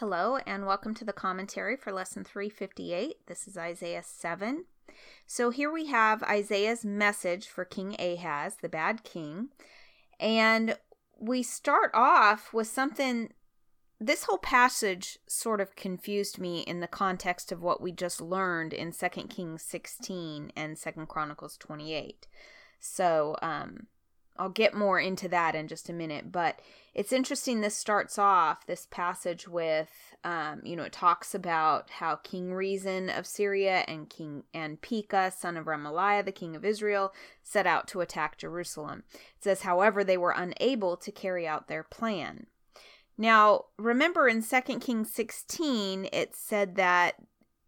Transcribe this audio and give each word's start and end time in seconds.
Hello, 0.00 0.38
and 0.46 0.64
welcome 0.64 0.94
to 0.94 1.04
the 1.04 1.12
commentary 1.12 1.76
for 1.76 1.92
lesson 1.92 2.24
358. 2.24 3.26
This 3.26 3.46
is 3.46 3.58
Isaiah 3.58 4.02
7. 4.02 4.64
So 5.26 5.50
here 5.50 5.70
we 5.70 5.88
have 5.88 6.22
Isaiah's 6.22 6.86
message 6.86 7.46
for 7.46 7.66
King 7.66 7.96
Ahaz, 7.98 8.56
the 8.62 8.70
bad 8.70 9.04
king. 9.04 9.48
And 10.18 10.78
we 11.18 11.42
start 11.42 11.90
off 11.92 12.54
with 12.54 12.66
something. 12.66 13.34
This 14.00 14.24
whole 14.24 14.38
passage 14.38 15.18
sort 15.26 15.60
of 15.60 15.76
confused 15.76 16.38
me 16.38 16.60
in 16.60 16.80
the 16.80 16.86
context 16.86 17.52
of 17.52 17.60
what 17.60 17.82
we 17.82 17.92
just 17.92 18.22
learned 18.22 18.72
in 18.72 18.92
2 18.92 19.06
Kings 19.28 19.62
16 19.64 20.50
and 20.56 20.78
2 20.78 20.92
Chronicles 21.08 21.58
28. 21.58 22.26
So, 22.78 23.36
um, 23.42 23.88
I'll 24.40 24.48
get 24.48 24.72
more 24.72 24.98
into 24.98 25.28
that 25.28 25.54
in 25.54 25.68
just 25.68 25.90
a 25.90 25.92
minute, 25.92 26.32
but 26.32 26.60
it's 26.94 27.12
interesting. 27.12 27.60
This 27.60 27.76
starts 27.76 28.18
off 28.18 28.64
this 28.64 28.86
passage 28.90 29.46
with, 29.46 29.90
um, 30.24 30.62
you 30.64 30.76
know, 30.76 30.84
it 30.84 30.94
talks 30.94 31.34
about 31.34 31.90
how 31.90 32.16
King 32.16 32.54
Rezin 32.54 33.10
of 33.10 33.26
Syria 33.26 33.84
and 33.86 34.08
King 34.08 34.44
and 34.54 34.80
Pekah, 34.80 35.30
son 35.36 35.58
of 35.58 35.66
Remaliah, 35.66 36.24
the 36.24 36.32
king 36.32 36.56
of 36.56 36.64
Israel, 36.64 37.12
set 37.42 37.66
out 37.66 37.86
to 37.88 38.00
attack 38.00 38.38
Jerusalem. 38.38 39.02
It 39.12 39.44
says, 39.44 39.60
however, 39.60 40.02
they 40.02 40.16
were 40.16 40.34
unable 40.34 40.96
to 40.96 41.12
carry 41.12 41.46
out 41.46 41.68
their 41.68 41.82
plan. 41.82 42.46
Now, 43.18 43.66
remember 43.76 44.26
in 44.26 44.42
2 44.42 44.60
Kings 44.78 45.12
16, 45.12 46.08
it 46.14 46.34
said 46.34 46.76
that 46.76 47.16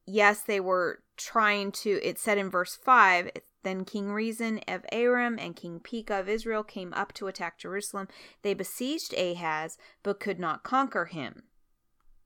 yes, 0.07 0.41
they 0.41 0.59
were 0.59 1.03
trying 1.19 1.73
to, 1.73 2.01
it 2.03 2.19
said 2.19 2.39
in 2.39 2.49
verse 2.49 2.75
5, 2.75 3.31
then 3.63 3.85
King 3.85 4.13
Rezin 4.13 4.61
of 4.67 4.85
Aram 4.91 5.39
and 5.39 5.57
King 5.57 5.81
Pekah 5.81 6.21
of 6.21 6.29
Israel 6.29 6.63
came 6.63 6.93
up 6.95 7.13
to 7.15 7.27
attack 7.27 7.59
Jerusalem. 7.59 8.09
They 8.43 8.55
besieged 8.55 9.15
Ahaz, 9.15 9.79
but 10.03 10.21
could 10.21 10.41
not 10.41 10.63
conquer 10.63 11.07
him. 11.07 11.45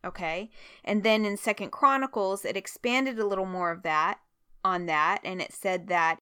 Okay? 0.05 0.51
And 0.85 1.03
then 1.03 1.25
in 1.25 1.37
Second 1.37 1.73
Chronicles, 1.73 2.45
it 2.45 2.57
expanded 2.57 3.19
a 3.19 3.27
little 3.27 3.47
more 3.47 3.71
of 3.71 3.83
that 3.83 4.19
on 4.65 4.87
that, 4.87 5.21
and 5.25 5.41
it 5.41 5.53
said 5.53 5.89
that 5.89 6.19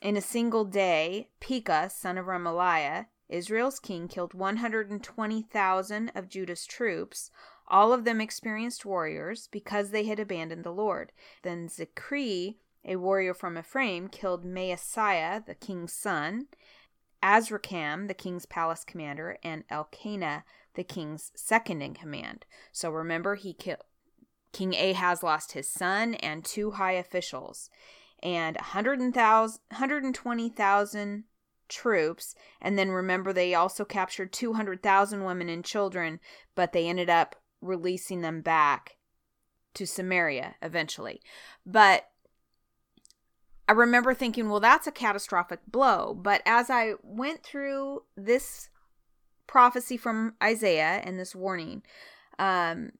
in 0.00 0.16
a 0.16 0.20
single 0.20 0.64
day, 0.64 1.28
Pekah, 1.40 1.90
son 1.90 2.18
of 2.18 2.26
Remaliah, 2.26 3.06
Israel's 3.28 3.78
king, 3.78 4.08
killed 4.08 4.34
120,000 4.34 6.12
of 6.14 6.28
Judah's 6.28 6.64
troops, 6.64 7.30
all 7.66 7.92
of 7.92 8.04
them 8.04 8.20
experienced 8.20 8.86
warriors, 8.86 9.48
because 9.50 9.90
they 9.90 10.04
had 10.04 10.18
abandoned 10.18 10.64
the 10.64 10.72
Lord. 10.72 11.12
Then 11.42 11.68
Zicri, 11.68 12.56
a 12.88 12.96
warrior 12.96 13.34
from 13.34 13.58
Ephraim, 13.58 14.08
killed 14.08 14.44
Maaseiah, 14.44 15.44
the 15.44 15.54
king's 15.54 15.92
son, 15.92 16.46
Azrikam, 17.22 18.08
the 18.08 18.14
king's 18.14 18.46
palace 18.46 18.84
commander, 18.84 19.36
and 19.44 19.64
Elkanah, 19.68 20.44
the 20.74 20.84
king's 20.84 21.30
second 21.36 21.82
in 21.82 21.92
command. 21.92 22.46
So 22.72 22.88
remember, 22.90 23.34
he 23.34 23.52
killed 23.52 23.82
King 24.52 24.74
Ahaz 24.74 25.22
lost 25.22 25.52
his 25.52 25.68
son 25.68 26.14
and 26.14 26.42
two 26.44 26.70
high 26.72 26.92
officials, 26.92 27.70
and 28.22 28.56
120,000 28.56 31.24
troops. 31.68 32.34
And 32.60 32.78
then 32.78 32.90
remember, 32.90 33.32
they 33.32 33.54
also 33.54 33.84
captured 33.84 34.32
200,000 34.32 35.24
women 35.24 35.48
and 35.48 35.64
children, 35.64 36.20
but 36.54 36.72
they 36.72 36.88
ended 36.88 37.10
up 37.10 37.36
releasing 37.60 38.20
them 38.22 38.40
back 38.40 38.96
to 39.74 39.86
Samaria 39.86 40.54
eventually. 40.62 41.20
But 41.66 42.08
I 43.68 43.72
remember 43.72 44.14
thinking, 44.14 44.48
well, 44.48 44.60
that's 44.60 44.86
a 44.86 44.92
catastrophic 44.92 45.60
blow. 45.68 46.14
But 46.14 46.40
as 46.46 46.70
I 46.70 46.94
went 47.02 47.42
through 47.42 48.04
this 48.16 48.70
prophecy 49.46 49.98
from 49.98 50.34
Isaiah 50.42 51.02
and 51.04 51.20
this 51.20 51.34
warning, 51.34 51.82
um, 52.38 52.92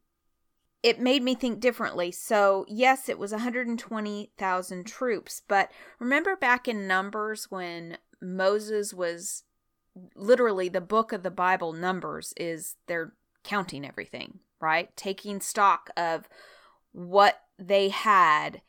it 0.82 1.00
made 1.00 1.22
me 1.22 1.34
think 1.34 1.60
differently. 1.60 2.12
So, 2.12 2.66
yes, 2.68 3.08
it 3.08 3.18
was 3.18 3.32
120,000 3.32 4.86
troops. 4.86 5.42
But 5.48 5.70
remember 5.98 6.36
back 6.36 6.68
in 6.68 6.86
Numbers 6.86 7.46
when 7.50 7.96
Moses 8.20 8.92
was 8.92 9.44
literally 10.14 10.68
the 10.68 10.82
book 10.82 11.12
of 11.12 11.22
the 11.22 11.30
Bible, 11.30 11.72
Numbers, 11.72 12.34
is 12.36 12.76
they're 12.86 13.14
counting 13.42 13.86
everything, 13.86 14.40
right? 14.60 14.94
Taking 14.96 15.40
stock 15.40 15.88
of 15.96 16.28
what 16.92 17.40
they 17.58 17.88
had 17.88 18.60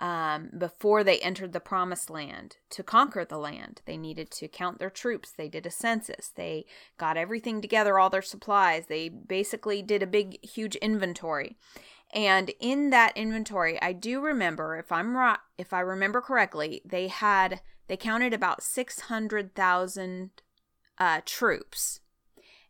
um, 0.00 0.50
before 0.56 1.02
they 1.02 1.18
entered 1.18 1.52
the 1.52 1.60
promised 1.60 2.08
land 2.08 2.56
to 2.70 2.82
conquer 2.82 3.24
the 3.24 3.38
land. 3.38 3.82
They 3.84 3.96
needed 3.96 4.30
to 4.32 4.48
count 4.48 4.78
their 4.78 4.90
troops. 4.90 5.30
They 5.30 5.48
did 5.48 5.66
a 5.66 5.70
census. 5.70 6.28
They 6.28 6.66
got 6.98 7.16
everything 7.16 7.60
together, 7.60 7.98
all 7.98 8.10
their 8.10 8.22
supplies. 8.22 8.86
They 8.86 9.08
basically 9.08 9.82
did 9.82 10.02
a 10.02 10.06
big, 10.06 10.44
huge 10.44 10.76
inventory. 10.76 11.56
And 12.14 12.52
in 12.58 12.90
that 12.90 13.16
inventory, 13.16 13.80
I 13.82 13.92
do 13.92 14.20
remember, 14.20 14.78
if 14.78 14.90
I'm 14.90 15.16
right, 15.16 15.38
if 15.58 15.72
I 15.72 15.80
remember 15.80 16.20
correctly, 16.20 16.80
they 16.84 17.08
had 17.08 17.60
they 17.86 17.96
counted 17.96 18.32
about 18.32 18.62
six 18.62 19.00
hundred 19.00 19.54
thousand 19.54 20.30
uh, 20.98 21.20
troops. 21.26 22.00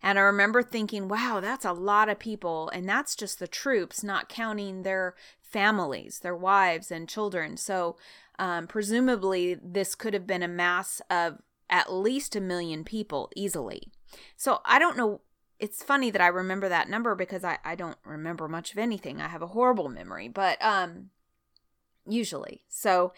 And 0.03 0.19
I 0.19 0.23
remember 0.23 0.63
thinking, 0.63 1.09
wow, 1.09 1.41
that's 1.41 1.65
a 1.65 1.73
lot 1.73 2.09
of 2.09 2.19
people. 2.19 2.71
And 2.71 2.89
that's 2.89 3.17
just 3.17 3.39
the 3.39 3.49
troops, 3.49 4.05
not 4.05 4.29
counting 4.29 4.83
their 4.83 5.15
families, 5.41 6.21
their 6.21 6.37
wives 6.37 6.91
and 6.91 7.09
children. 7.09 7.57
So, 7.57 7.97
um, 8.39 8.69
presumably, 8.69 9.55
this 9.55 9.95
could 9.95 10.15
have 10.15 10.27
been 10.27 10.43
a 10.43 10.49
mass 10.49 11.03
of 11.11 11.39
at 11.69 11.93
least 11.93 12.37
a 12.37 12.41
million 12.41 12.85
people 12.85 13.31
easily. 13.35 13.91
So, 14.37 14.61
I 14.65 14.79
don't 14.79 14.97
know. 14.97 15.21
It's 15.59 15.83
funny 15.83 16.11
that 16.13 16.21
I 16.21 16.29
remember 16.29 16.69
that 16.69 16.89
number 16.89 17.17
because 17.17 17.43
I, 17.43 17.59
I 17.65 17.75
don't 17.75 17.99
remember 18.05 18.47
much 18.47 18.71
of 18.71 18.79
anything. 18.79 19.21
I 19.21 19.27
have 19.27 19.43
a 19.43 19.49
horrible 19.49 19.89
memory, 19.89 20.29
but 20.29 20.63
um, 20.63 21.11
usually. 22.07 22.63
So, 22.69 23.13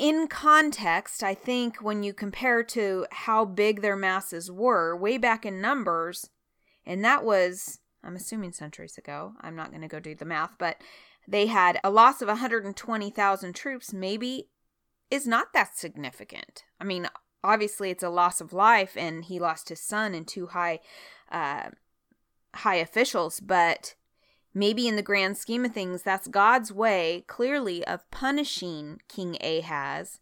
in 0.00 0.28
context, 0.28 1.22
I 1.22 1.34
think 1.34 1.82
when 1.82 2.02
you 2.02 2.14
compare 2.14 2.62
to 2.64 3.06
how 3.10 3.44
big 3.44 3.82
their 3.82 3.96
masses 3.96 4.50
were 4.50 4.96
way 4.96 5.18
back 5.18 5.44
in 5.44 5.60
numbers, 5.60 6.30
and 6.86 7.04
that 7.04 7.22
was, 7.22 7.80
I'm 8.02 8.16
assuming 8.16 8.52
centuries 8.52 8.96
ago. 8.96 9.34
I'm 9.42 9.54
not 9.54 9.68
going 9.68 9.82
to 9.82 9.88
go 9.88 10.00
do 10.00 10.14
the 10.14 10.24
math, 10.24 10.56
but 10.58 10.80
they 11.28 11.46
had 11.46 11.78
a 11.84 11.90
loss 11.90 12.22
of 12.22 12.28
120,000 12.28 13.52
troops, 13.52 13.92
maybe 13.92 14.48
is 15.10 15.26
not 15.26 15.52
that 15.52 15.76
significant. 15.76 16.64
I 16.80 16.84
mean, 16.84 17.06
obviously 17.44 17.90
it's 17.90 18.02
a 18.02 18.08
loss 18.08 18.40
of 18.40 18.54
life 18.54 18.96
and 18.96 19.26
he 19.26 19.38
lost 19.38 19.68
his 19.68 19.80
son 19.80 20.14
and 20.14 20.26
two 20.26 20.46
high 20.46 20.80
uh, 21.30 21.70
high 22.54 22.76
officials, 22.76 23.38
but 23.38 23.96
maybe 24.54 24.88
in 24.88 24.96
the 24.96 25.02
grand 25.02 25.36
scheme 25.36 25.64
of 25.64 25.72
things 25.72 26.02
that's 26.02 26.28
God's 26.28 26.72
way 26.72 27.24
clearly 27.26 27.84
of 27.86 28.10
punishing 28.10 29.00
King 29.08 29.36
Ahaz, 29.40 30.20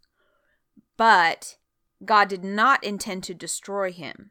but 0.96 1.56
God 2.04 2.28
did 2.28 2.44
not 2.44 2.82
intend 2.84 3.24
to 3.24 3.34
destroy 3.34 3.92
him. 3.92 4.30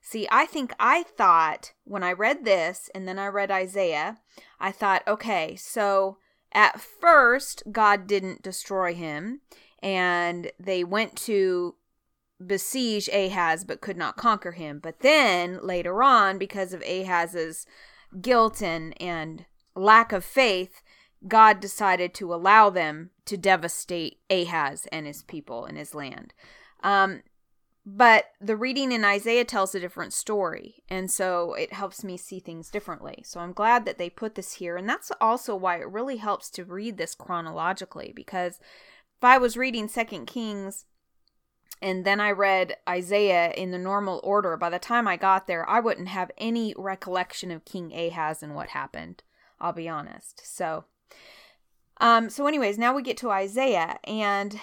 See, 0.00 0.26
I 0.30 0.46
think 0.46 0.74
I 0.80 1.04
thought 1.04 1.72
when 1.84 2.02
I 2.02 2.12
read 2.12 2.44
this 2.44 2.90
and 2.94 3.06
then 3.06 3.18
I 3.18 3.26
read 3.28 3.50
Isaiah, 3.50 4.18
I 4.58 4.72
thought, 4.72 5.06
okay, 5.06 5.54
so 5.56 6.18
at 6.52 6.80
first 6.80 7.62
God 7.70 8.06
didn't 8.06 8.42
destroy 8.42 8.94
him 8.94 9.40
and 9.82 10.50
they 10.58 10.84
went 10.84 11.16
to 11.16 11.76
besiege 12.44 13.08
Ahaz 13.08 13.64
but 13.64 13.80
could 13.80 13.96
not 13.96 14.16
conquer 14.16 14.52
him. 14.52 14.80
But 14.80 15.00
then 15.00 15.60
later 15.62 16.02
on, 16.02 16.38
because 16.38 16.72
of 16.72 16.82
Ahaz's 16.82 17.66
guilt 18.20 18.62
and, 18.62 19.00
and 19.00 19.46
lack 19.74 20.12
of 20.12 20.24
faith, 20.24 20.82
God 21.26 21.60
decided 21.60 22.14
to 22.14 22.34
allow 22.34 22.70
them 22.70 23.10
to 23.26 23.36
devastate 23.36 24.18
Ahaz 24.28 24.86
and 24.92 25.06
his 25.06 25.22
people 25.22 25.64
and 25.64 25.78
his 25.78 25.94
land. 25.94 26.34
Um, 26.82 27.22
but 27.84 28.26
the 28.40 28.56
reading 28.56 28.92
in 28.92 29.04
Isaiah 29.04 29.44
tells 29.44 29.74
a 29.74 29.80
different 29.80 30.12
story, 30.12 30.84
and 30.88 31.10
so 31.10 31.54
it 31.54 31.72
helps 31.72 32.04
me 32.04 32.16
see 32.16 32.38
things 32.38 32.70
differently. 32.70 33.22
So 33.26 33.40
I'm 33.40 33.52
glad 33.52 33.84
that 33.86 33.98
they 33.98 34.08
put 34.08 34.36
this 34.36 34.54
here, 34.54 34.76
and 34.76 34.88
that's 34.88 35.10
also 35.20 35.56
why 35.56 35.80
it 35.80 35.90
really 35.90 36.18
helps 36.18 36.48
to 36.50 36.64
read 36.64 36.96
this 36.96 37.16
chronologically 37.16 38.12
because 38.14 38.60
if 38.60 39.24
I 39.24 39.38
was 39.38 39.56
reading 39.56 39.88
Second 39.88 40.26
Kings 40.26 40.84
and 41.80 42.04
then 42.04 42.20
I 42.20 42.30
read 42.30 42.76
Isaiah 42.88 43.52
in 43.52 43.70
the 43.70 43.78
normal 43.78 44.20
order, 44.22 44.56
by 44.56 44.70
the 44.70 44.78
time 44.78 45.08
I 45.08 45.16
got 45.16 45.46
there, 45.46 45.68
I 45.68 45.80
wouldn't 45.80 46.08
have 46.08 46.30
any 46.38 46.74
recollection 46.76 47.50
of 47.50 47.64
King 47.64 47.92
Ahaz 47.92 48.42
and 48.42 48.54
what 48.54 48.68
happened. 48.68 49.22
I'll 49.60 49.72
be 49.72 49.88
honest. 49.88 50.42
So, 50.44 50.84
um, 52.00 52.30
so 52.30 52.46
anyways, 52.46 52.78
now 52.78 52.94
we 52.94 53.02
get 53.02 53.16
to 53.18 53.30
Isaiah, 53.30 53.98
and 54.04 54.58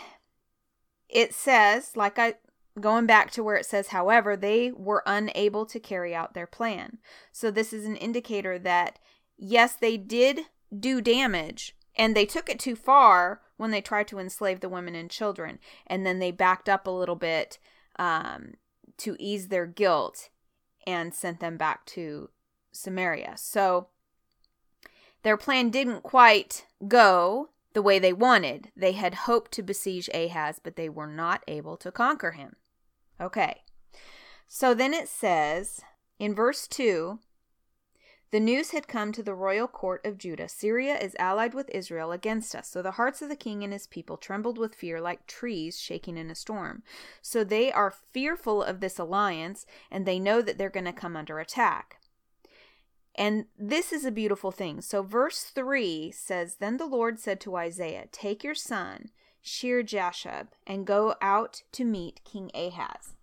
it 1.10 1.34
says, 1.34 1.96
like 1.96 2.20
I 2.20 2.36
Going 2.80 3.06
back 3.06 3.32
to 3.32 3.44
where 3.44 3.56
it 3.56 3.66
says, 3.66 3.88
however, 3.88 4.38
they 4.38 4.72
were 4.72 5.04
unable 5.06 5.66
to 5.66 5.80
carry 5.80 6.16
out 6.16 6.34
their 6.34 6.48
plan. 6.48 7.00
So, 7.32 7.52
this 7.52 7.74
is 7.74 7.86
an 7.86 7.96
indicator 7.98 8.58
that, 8.60 9.00
yes, 9.38 9.74
they 9.74 9.98
did 9.98 10.42
do 10.78 11.02
damage 11.02 11.76
and 12.00 12.16
they 12.16 12.25
took 12.25 12.50
it 12.50 12.57
too 12.57 12.78
far 12.78 13.42
when 13.57 13.72
they 13.72 13.81
tried 13.81 14.07
to 14.07 14.19
enslave 14.19 14.62
the 14.62 14.69
women 14.69 14.96
and 14.96 15.12
children. 15.12 15.60
And 15.86 16.06
then 16.06 16.19
they 16.19 16.31
backed 16.31 16.69
up 16.69 16.88
a 16.88 16.92
little 16.92 17.18
bit 17.18 17.60
um, 18.00 18.54
to 19.00 19.18
ease 19.19 19.50
their 19.50 19.66
guilt 19.66 20.30
and 20.88 21.13
sent 21.13 21.42
them 21.42 21.57
back 21.57 21.86
to 21.88 22.30
Samaria. 22.72 23.34
So, 23.36 23.90
their 25.24 25.36
plan 25.36 25.69
didn't 25.69 26.01
quite 26.01 26.66
go 26.88 27.50
the 27.74 27.81
way 27.81 28.00
they 28.00 28.13
wanted. 28.13 28.72
They 28.78 28.94
had 28.94 29.13
hoped 29.13 29.51
to 29.54 29.62
besiege 29.62 30.10
Ahaz, 30.13 30.62
but 30.63 30.78
they 30.78 30.88
were 30.88 31.07
not 31.07 31.44
able 31.50 31.75
to 31.78 31.92
conquer 31.92 32.31
him. 32.31 32.56
Okay. 33.19 33.63
So 34.48 34.74
then 34.74 34.94
it 34.94 35.10
says 35.10 35.81
in 36.18 36.34
verse 36.34 36.66
2 36.66 37.19
the 38.31 38.40
news 38.40 38.72
had 38.72 38.88
come 38.88 39.12
to 39.12 39.24
the 39.24 39.34
royal 39.34 39.68
court 39.68 40.06
of 40.06 40.18
Judah 40.18 40.48
Syria 40.48 40.98
is 40.98 41.16
allied 41.18 41.54
with 41.54 41.70
Israel 41.70 42.12
against 42.12 42.56
us. 42.56 42.68
So 42.68 42.81
the 42.81 42.92
hearts 42.92 43.22
of 43.22 43.30
the 43.30 43.36
king 43.36 43.64
and 43.64 43.74
his 43.74 43.88
people 43.88 44.18
trembled 44.18 44.58
with 44.58 44.76
fear 44.76 45.02
like 45.02 45.26
trees 45.26 45.80
shaking 45.80 46.18
in 46.18 46.30
a 46.30 46.36
storm. 46.36 46.84
So 47.22 47.44
they 47.44 47.72
are 47.72 47.94
fearful 48.14 48.62
of 48.62 48.80
this 48.80 49.00
alliance 49.00 49.66
and 49.90 50.06
they 50.06 50.20
know 50.20 50.42
that 50.42 50.58
they're 50.58 50.70
going 50.70 50.86
to 50.86 50.94
come 50.94 51.16
under 51.16 51.40
attack. 51.40 52.00
And 53.16 53.46
this 53.58 53.92
is 53.92 54.06
a 54.06 54.12
beautiful 54.12 54.52
thing. 54.52 54.80
So, 54.82 55.02
verse 55.02 55.44
3 55.44 56.12
says 56.12 56.56
Then 56.56 56.78
the 56.78 56.86
Lord 56.86 57.20
said 57.20 57.42
to 57.42 57.58
Isaiah, 57.58 58.06
Take 58.12 58.46
your 58.46 58.56
son, 58.56 59.10
Shear 59.42 59.84
Jashub, 59.84 60.48
and 60.66 60.88
go 60.88 61.16
out 61.22 61.64
to 61.74 61.84
meet 61.84 62.22
King 62.24 62.50
Ahaz. 62.54 63.16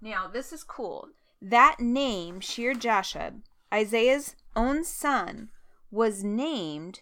Now, 0.00 0.26
this 0.26 0.54
is 0.54 0.64
cool. 0.64 1.08
That 1.42 1.80
name, 1.80 2.40
Shear 2.40 2.72
Jashub, 2.72 3.42
Isaiah's 3.72 4.36
own 4.56 4.84
son, 4.84 5.50
was 5.90 6.22
named. 6.24 7.00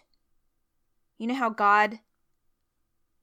You 1.17 1.27
know 1.27 1.35
how 1.35 1.49
God, 1.49 1.99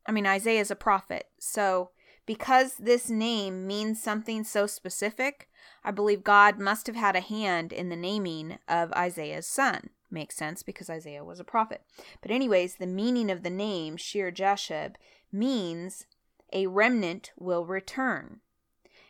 I 0.06 0.12
mean, 0.12 0.26
Isaiah 0.26 0.60
is 0.60 0.70
a 0.70 0.76
prophet. 0.76 1.26
So, 1.38 1.90
because 2.25 2.75
this 2.75 3.08
name 3.08 3.66
means 3.66 4.02
something 4.02 4.43
so 4.43 4.66
specific, 4.66 5.48
I 5.84 5.93
believe 5.93 6.25
God 6.25 6.58
must 6.58 6.87
have 6.88 6.96
had 6.96 7.14
a 7.14 7.20
hand 7.20 7.72
in 7.72 7.88
the 7.88 7.96
naming 7.96 8.58
of 8.69 8.93
Isaiah's 8.93 9.46
son. 9.46 9.90
Makes 10.10 10.37
sense 10.37 10.62
because 10.62 10.90
Isaiah 10.90 11.25
was 11.25 11.40
a 11.40 11.44
prophet. 11.44 11.82
But, 12.20 12.31
anyways, 12.31 12.76
the 12.76 12.87
meaning 12.87 13.31
of 13.31 13.42
the 13.42 13.50
name 13.50 13.96
Shear 13.96 14.32
Jashub 14.32 14.94
means 15.32 16.06
a 16.52 16.66
remnant 16.66 17.32
will 17.37 17.64
return. 17.64 18.40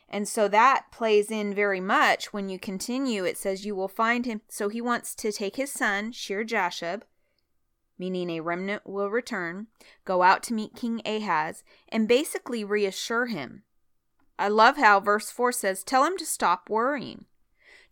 And 0.09 0.29
so 0.29 0.47
that 0.49 0.87
plays 0.93 1.31
in 1.31 1.53
very 1.53 1.81
much 1.81 2.33
when 2.33 2.49
you 2.49 2.59
continue. 2.59 3.25
It 3.25 3.37
says, 3.37 3.67
You 3.67 3.75
will 3.75 3.89
find 3.89 4.25
him. 4.25 4.41
So 4.49 4.69
he 4.69 4.81
wants 4.81 5.15
to 5.17 5.33
take 5.33 5.57
his 5.57 5.73
son, 5.73 6.13
Shear 6.13 6.45
Jashub, 6.45 7.03
meaning 7.99 8.31
a 8.31 8.41
remnant 8.41 8.87
will 8.87 9.11
return, 9.11 9.67
go 10.05 10.23
out 10.23 10.43
to 10.45 10.55
meet 10.55 10.77
King 10.77 11.03
Ahaz, 11.05 11.65
and 11.89 12.07
basically 12.07 12.63
reassure 12.63 13.27
him. 13.27 13.65
I 14.39 14.49
love 14.49 14.77
how 14.77 15.01
verse 15.01 15.31
4 15.31 15.51
says, 15.51 15.83
Tell 15.83 16.05
him 16.05 16.17
to 16.19 16.27
stop 16.27 16.71
worrying. 16.71 17.25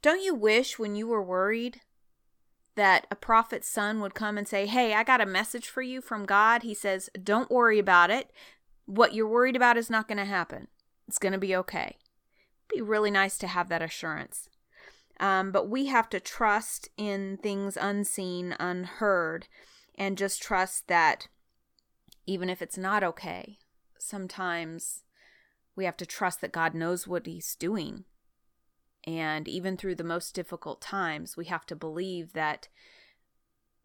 Don't 0.01 0.23
you 0.23 0.35
wish 0.35 0.79
when 0.79 0.95
you 0.95 1.09
were 1.09 1.23
worried 1.23 1.81
that 2.77 3.07
a 3.11 3.17
prophet's 3.17 3.69
son 3.69 4.01
would 4.01 4.15
come 4.15 4.39
and 4.39 4.47
say, 4.47 4.67
Hey, 4.67 4.95
I 4.95 5.03
got 5.03 5.21
a 5.21 5.27
message 5.27 5.69
for 5.69 5.83
you 5.83 6.01
from 6.01 6.27
God? 6.27 6.63
He 6.63 6.75
says, 6.75 7.11
Don't 7.21 7.51
worry 7.51 7.81
about 7.81 8.11
it. 8.11 8.31
What 8.87 9.15
you're 9.15 9.27
worried 9.27 9.57
about 9.57 9.79
is 9.79 9.91
not 9.91 10.07
going 10.07 10.19
to 10.19 10.25
happen. 10.25 10.69
It's 11.09 11.19
going 11.19 11.33
to 11.33 11.39
be 11.39 11.57
okay 11.57 11.97
be 12.69 12.81
really 12.81 13.11
nice 13.11 13.39
to 13.39 13.47
have 13.47 13.69
that 13.69 13.83
assurance. 13.83 14.49
Um, 15.21 15.53
but 15.53 15.69
we 15.69 15.87
have 15.87 16.09
to 16.11 16.21
trust 16.21 16.89
in 16.97 17.39
things 17.43 17.77
unseen, 17.81 18.57
unheard, 18.59 19.47
and 19.97 20.19
just 20.19 20.43
trust 20.43 20.89
that 20.89 21.29
even 22.27 22.49
if 22.49 22.61
it's 22.61 22.79
not 22.79 23.05
okay, 23.05 23.59
sometimes 23.99 25.05
we 25.77 25.85
have 25.85 25.97
to 25.99 26.07
trust 26.07 26.41
that 26.41 26.53
God 26.53 26.75
knows 26.75 27.07
what 27.07 27.27
He's 27.27 27.55
doing. 27.55 28.05
And 29.07 29.47
even 29.47 29.77
through 29.77 29.97
the 29.97 30.05
most 30.05 30.35
difficult 30.35 30.81
times, 30.81 31.37
we 31.37 31.45
have 31.47 31.67
to 31.67 31.77
believe 31.77 32.33
that 32.33 32.69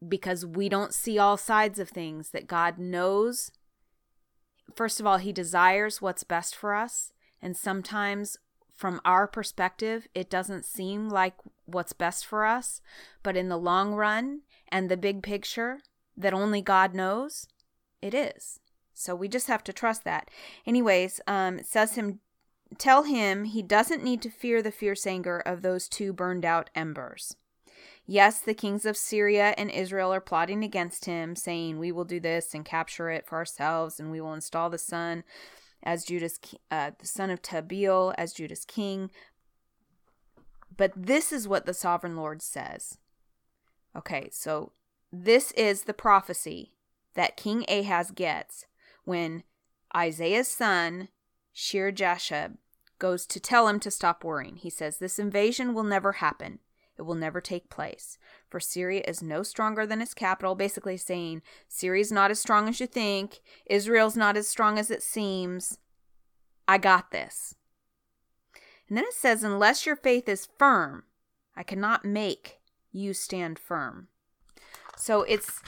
because 0.07 0.45
we 0.45 0.69
don't 0.69 0.93
see 0.93 1.19
all 1.19 1.35
sides 1.35 1.77
of 1.77 1.89
things, 1.89 2.29
that 2.29 2.47
God 2.47 2.77
knows. 2.77 3.51
First 4.73 4.99
of 4.99 5.05
all, 5.05 5.17
He 5.17 5.33
desires 5.33 6.01
what's 6.01 6.23
best 6.23 6.55
for 6.55 6.73
us. 6.73 7.11
And 7.41 7.55
sometimes 7.55 8.37
from 8.79 9.01
our 9.03 9.27
perspective, 9.27 10.07
it 10.15 10.29
doesn't 10.29 10.63
seem 10.63 11.09
like 11.09 11.33
what's 11.65 11.91
best 11.91 12.25
for 12.25 12.45
us, 12.45 12.79
but 13.23 13.35
in 13.35 13.49
the 13.49 13.57
long 13.57 13.93
run 13.93 14.43
and 14.69 14.87
the 14.87 14.95
big 14.95 15.21
picture 15.21 15.79
that 16.15 16.33
only 16.33 16.61
God 16.61 16.95
knows, 16.95 17.45
it 18.01 18.13
is. 18.13 18.61
So 18.93 19.13
we 19.15 19.27
just 19.27 19.47
have 19.47 19.65
to 19.65 19.73
trust 19.73 20.05
that. 20.05 20.31
Anyways, 20.65 21.19
um, 21.27 21.61
says 21.61 21.95
him 21.95 22.21
tell 22.77 23.03
him 23.03 23.43
he 23.43 23.61
doesn't 23.61 24.01
need 24.01 24.21
to 24.21 24.29
fear 24.29 24.61
the 24.61 24.71
fierce 24.71 25.05
anger 25.05 25.41
of 25.41 25.61
those 25.61 25.89
two 25.89 26.13
burned 26.13 26.45
out 26.45 26.69
embers. 26.73 27.35
Yes, 28.05 28.39
the 28.39 28.53
kings 28.53 28.85
of 28.85 28.95
Syria 28.95 29.53
and 29.57 29.69
Israel 29.69 30.13
are 30.13 30.21
plotting 30.21 30.63
against 30.63 31.03
him, 31.03 31.35
saying, 31.35 31.79
We 31.79 31.91
will 31.91 32.05
do 32.05 32.21
this 32.21 32.53
and 32.53 32.63
capture 32.63 33.09
it 33.09 33.27
for 33.27 33.35
ourselves, 33.35 33.99
and 33.99 34.09
we 34.09 34.21
will 34.21 34.33
install 34.33 34.69
the 34.69 34.77
son 34.77 35.25
as 35.83 36.05
Judah's, 36.05 36.39
uh, 36.69 36.91
the 36.99 37.07
son 37.07 37.29
of 37.29 37.41
Tabeel 37.41 38.13
as 38.17 38.33
Judah's 38.33 38.65
king. 38.65 39.11
But 40.75 40.93
this 40.95 41.31
is 41.31 41.47
what 41.47 41.65
the 41.65 41.73
sovereign 41.73 42.15
Lord 42.15 42.41
says. 42.41 42.97
Okay, 43.95 44.29
so 44.31 44.71
this 45.11 45.51
is 45.53 45.83
the 45.83 45.93
prophecy 45.93 46.73
that 47.15 47.37
King 47.37 47.65
Ahaz 47.67 48.11
gets 48.11 48.65
when 49.03 49.43
Isaiah's 49.95 50.47
son, 50.47 51.09
Shear 51.51 51.91
Jashub, 51.91 52.57
goes 52.99 53.25
to 53.25 53.39
tell 53.39 53.67
him 53.67 53.79
to 53.79 53.89
stop 53.89 54.23
worrying. 54.23 54.57
He 54.57 54.69
says, 54.69 54.97
This 54.97 55.17
invasion 55.17 55.73
will 55.73 55.83
never 55.83 56.13
happen. 56.13 56.59
It 56.97 57.03
will 57.03 57.15
never 57.15 57.41
take 57.41 57.69
place. 57.69 58.17
For 58.49 58.59
Syria 58.59 59.03
is 59.07 59.21
no 59.21 59.43
stronger 59.43 59.85
than 59.85 60.01
its 60.01 60.13
capital, 60.13 60.55
basically 60.55 60.97
saying 60.97 61.43
Syria's 61.67 62.11
not 62.11 62.31
as 62.31 62.39
strong 62.39 62.67
as 62.67 62.79
you 62.79 62.87
think, 62.87 63.39
Israel's 63.67 64.17
not 64.17 64.35
as 64.35 64.47
strong 64.47 64.79
as 64.79 64.89
it 64.89 65.03
seems. 65.03 65.77
I 66.67 66.77
got 66.77 67.11
this. 67.11 67.55
And 68.87 68.97
then 68.97 69.05
it 69.05 69.13
says, 69.13 69.43
Unless 69.43 69.85
your 69.85 69.95
faith 69.95 70.27
is 70.27 70.49
firm, 70.57 71.03
I 71.55 71.63
cannot 71.63 72.03
make 72.03 72.59
you 72.91 73.13
stand 73.13 73.59
firm. 73.59 74.07
So 74.97 75.21
it's 75.21 75.61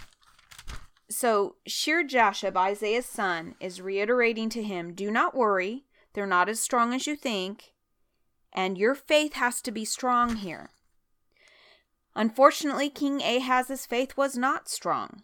so 1.09 1.55
Shear 1.67 2.05
Jashub, 2.05 2.55
Isaiah's 2.55 3.05
son, 3.05 3.55
is 3.59 3.81
reiterating 3.81 4.49
to 4.49 4.63
him, 4.63 4.93
Do 4.93 5.11
not 5.11 5.35
worry, 5.35 5.85
they're 6.13 6.25
not 6.25 6.49
as 6.49 6.59
strong 6.59 6.93
as 6.93 7.05
you 7.05 7.15
think, 7.15 7.73
and 8.53 8.77
your 8.77 8.95
faith 8.95 9.33
has 9.33 9.61
to 9.63 9.71
be 9.71 9.85
strong 9.85 10.37
here. 10.37 10.71
Unfortunately, 12.15 12.89
King 12.89 13.21
Ahaz's 13.21 13.85
faith 13.85 14.17
was 14.17 14.37
not 14.37 14.67
strong. 14.67 15.23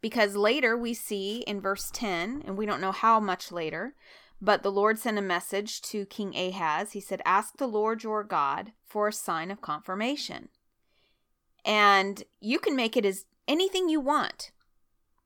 Because 0.00 0.36
later 0.36 0.76
we 0.76 0.94
see 0.94 1.38
in 1.46 1.60
verse 1.60 1.90
10, 1.92 2.44
and 2.46 2.56
we 2.56 2.64
don't 2.64 2.80
know 2.80 2.92
how 2.92 3.20
much 3.20 3.52
later, 3.52 3.94
but 4.40 4.62
the 4.62 4.72
Lord 4.72 4.98
sent 4.98 5.18
a 5.18 5.22
message 5.22 5.82
to 5.82 6.06
King 6.06 6.34
Ahaz. 6.34 6.92
He 6.92 7.00
said, 7.00 7.20
Ask 7.24 7.58
the 7.58 7.66
Lord 7.66 8.02
your 8.02 8.24
God 8.24 8.72
for 8.86 9.08
a 9.08 9.12
sign 9.12 9.50
of 9.50 9.60
confirmation. 9.60 10.48
And 11.64 12.22
you 12.40 12.58
can 12.58 12.74
make 12.74 12.96
it 12.96 13.04
as 13.04 13.26
anything 13.46 13.88
you 13.88 14.00
want. 14.00 14.52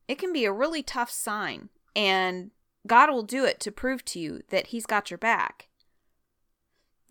It 0.09 0.19
can 0.19 0.33
be 0.33 0.45
a 0.45 0.53
really 0.53 0.83
tough 0.83 1.11
sign, 1.11 1.69
and 1.95 2.51
God 2.87 3.11
will 3.11 3.23
do 3.23 3.45
it 3.45 3.61
to 3.61 3.71
prove 3.71 4.05
to 4.07 4.19
you 4.19 4.43
that 4.51 4.69
He's 4.69 4.87
got 4.87 5.11
your 5.11 5.19
back. 5.19 5.69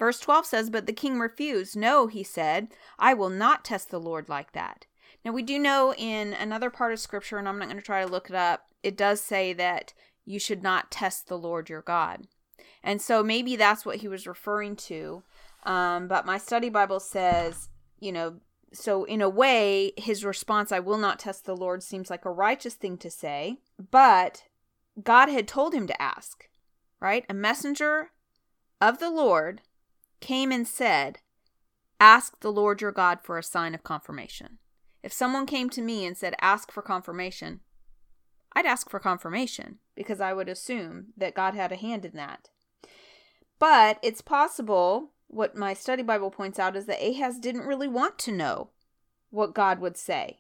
Verse 0.04 0.20
12 0.20 0.46
says, 0.46 0.70
But 0.70 0.86
the 0.86 0.92
king 0.92 1.18
refused. 1.18 1.78
No, 1.78 2.08
he 2.08 2.24
said, 2.24 2.68
I 3.00 3.14
will 3.14 3.30
not 3.30 3.64
test 3.64 3.90
the 3.90 4.02
Lord 4.02 4.28
like 4.28 4.52
that. 4.52 4.86
Now, 5.24 5.32
we 5.32 5.42
do 5.44 5.58
know 5.58 5.94
in 5.94 6.34
another 6.34 6.70
part 6.70 6.92
of 6.92 7.00
scripture, 7.00 7.38
and 7.38 7.48
I'm 7.48 7.58
not 7.58 7.70
going 7.70 7.78
to 7.78 7.82
try 7.82 8.04
to 8.04 8.12
look 8.12 8.30
it 8.30 8.36
up, 8.36 8.66
it 8.84 8.98
does 8.98 9.22
say 9.22 9.54
that 9.54 9.94
you 10.26 10.40
should 10.40 10.62
not 10.62 10.92
test 10.92 11.30
the 11.30 11.38
Lord 11.38 11.70
your 11.70 11.84
God. 11.84 12.28
And 12.84 13.02
so 13.02 13.24
maybe 13.24 13.56
that's 13.56 13.86
what 13.86 13.96
he 14.00 14.10
was 14.10 14.28
referring 14.28 14.76
to. 14.76 15.24
Um, 15.66 16.10
but 16.10 16.26
my 16.26 16.38
study 16.38 16.68
Bible 16.68 17.00
says, 17.00 17.70
you 18.02 18.12
know, 18.12 18.42
so 18.74 19.06
in 19.06 19.22
a 19.22 19.30
way, 19.30 19.94
his 19.96 20.26
response, 20.26 20.74
I 20.74 20.82
will 20.82 20.98
not 20.98 21.18
test 21.18 21.46
the 21.46 21.56
Lord, 21.56 21.82
seems 21.82 22.10
like 22.10 22.26
a 22.26 22.30
righteous 22.30 22.74
thing 22.74 22.98
to 22.98 23.10
say. 23.10 23.60
But 23.90 24.44
God 25.02 25.30
had 25.30 25.48
told 25.48 25.74
him 25.74 25.88
to 25.88 26.02
ask, 26.02 26.50
right? 27.00 27.24
A 27.30 27.34
messenger 27.34 28.10
of 28.82 29.00
the 29.00 29.10
Lord 29.10 29.62
came 30.24 30.54
and 30.54 30.66
said, 30.66 31.20
Ask 32.00 32.40
the 32.40 32.52
Lord 32.52 32.82
your 32.82 32.94
God 32.94 33.20
for 33.22 33.38
a 33.38 33.44
sign 33.44 33.76
of 33.76 33.84
confirmation. 33.84 34.58
If 35.04 35.12
someone 35.12 35.46
came 35.46 35.70
to 35.72 35.82
me 35.82 36.06
and 36.06 36.18
said, 36.18 36.34
Ask 36.42 36.72
for 36.72 36.82
confirmation, 36.82 37.60
I'd 38.56 38.66
ask 38.66 38.90
for 38.90 39.00
confirmation 39.00 39.80
because 39.96 40.22
I 40.22 40.34
would 40.34 40.48
assume 40.48 41.08
that 41.18 41.36
God 41.36 41.56
had 41.56 41.74
a 41.74 41.76
hand 41.76 42.06
in 42.06 42.14
that. 42.16 42.50
But 43.60 44.00
it's 44.02 44.22
possible, 44.22 45.12
what 45.28 45.58
my 45.58 45.74
study 45.74 46.04
Bible 46.04 46.32
points 46.32 46.58
out, 46.58 46.78
is 46.78 46.86
that 46.86 47.04
Ahaz 47.04 47.38
didn't 47.38 47.68
really 47.68 47.90
want 47.90 48.18
to 48.20 48.32
know 48.32 48.70
what 49.30 49.54
God 49.54 49.80
would 49.80 49.98
say. 49.98 50.40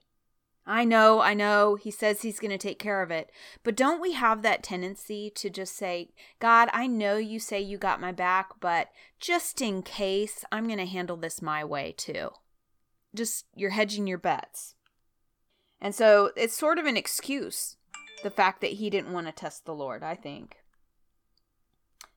I 0.65 0.85
know, 0.85 1.19
I 1.19 1.33
know, 1.33 1.75
he 1.75 1.91
says 1.91 2.21
he's 2.21 2.39
going 2.39 2.51
to 2.51 2.57
take 2.57 2.79
care 2.79 3.01
of 3.01 3.11
it. 3.11 3.29
But 3.63 3.75
don't 3.75 4.01
we 4.01 4.13
have 4.13 4.41
that 4.43 4.63
tendency 4.63 5.29
to 5.35 5.49
just 5.49 5.75
say, 5.75 6.11
God, 6.39 6.69
I 6.71 6.87
know 6.87 7.17
you 7.17 7.39
say 7.39 7.59
you 7.59 7.77
got 7.77 7.99
my 7.99 8.13
back, 8.13 8.51
but 8.61 8.87
just 9.19 9.61
in 9.61 9.83
case, 9.83 10.45
I'm 10.53 10.65
going 10.67 10.79
to 10.79 10.85
handle 10.85 11.17
this 11.17 11.41
my 11.41 11.65
way 11.65 11.93
too. 11.97 12.29
just 13.15 13.45
you're 13.55 13.71
hedging 13.71 14.07
your 14.07 14.17
bets. 14.17 14.75
And 15.79 15.93
so 15.93 16.31
it's 16.37 16.55
sort 16.57 16.79
of 16.79 16.85
an 16.85 16.97
excuse, 16.97 17.75
the 18.23 18.29
fact 18.31 18.61
that 18.61 18.71
he 18.73 18.89
didn't 18.89 19.13
want 19.13 19.27
to 19.27 19.33
test 19.33 19.65
the 19.65 19.75
Lord, 19.75 20.01
I 20.01 20.15
think. 20.15 20.57